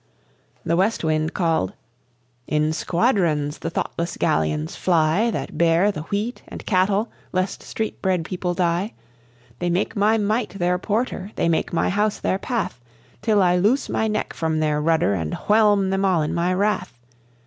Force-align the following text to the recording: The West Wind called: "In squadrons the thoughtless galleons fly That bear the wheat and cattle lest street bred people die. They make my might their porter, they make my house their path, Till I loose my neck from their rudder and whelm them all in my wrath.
The 0.65 0.75
West 0.75 1.03
Wind 1.03 1.35
called: 1.35 1.73
"In 2.47 2.73
squadrons 2.73 3.59
the 3.59 3.69
thoughtless 3.69 4.17
galleons 4.17 4.75
fly 4.75 5.29
That 5.29 5.59
bear 5.59 5.91
the 5.91 6.01
wheat 6.09 6.41
and 6.47 6.65
cattle 6.65 7.11
lest 7.31 7.61
street 7.61 8.01
bred 8.01 8.25
people 8.25 8.55
die. 8.55 8.93
They 9.59 9.69
make 9.69 9.95
my 9.95 10.17
might 10.17 10.57
their 10.57 10.79
porter, 10.79 11.29
they 11.35 11.47
make 11.47 11.71
my 11.71 11.89
house 11.89 12.19
their 12.19 12.39
path, 12.39 12.81
Till 13.21 13.43
I 13.43 13.57
loose 13.57 13.89
my 13.89 14.07
neck 14.07 14.33
from 14.33 14.59
their 14.59 14.81
rudder 14.81 15.13
and 15.13 15.35
whelm 15.35 15.91
them 15.91 16.03
all 16.03 16.23
in 16.23 16.33
my 16.33 16.51
wrath. 16.51 16.97